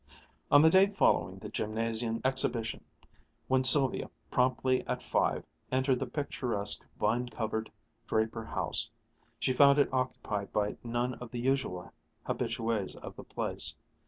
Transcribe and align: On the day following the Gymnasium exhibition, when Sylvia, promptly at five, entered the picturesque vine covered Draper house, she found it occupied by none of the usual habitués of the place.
On 0.49 0.63
the 0.63 0.71
day 0.71 0.87
following 0.87 1.37
the 1.37 1.49
Gymnasium 1.49 2.21
exhibition, 2.25 2.83
when 3.47 3.63
Sylvia, 3.63 4.09
promptly 4.31 4.83
at 4.87 4.99
five, 4.99 5.43
entered 5.71 5.99
the 5.99 6.07
picturesque 6.07 6.83
vine 6.99 7.29
covered 7.29 7.71
Draper 8.07 8.45
house, 8.45 8.89
she 9.39 9.53
found 9.53 9.77
it 9.77 9.93
occupied 9.93 10.51
by 10.51 10.75
none 10.83 11.13
of 11.13 11.29
the 11.29 11.39
usual 11.39 11.91
habitués 12.27 12.95
of 12.95 13.15
the 13.15 13.23
place. 13.23 13.75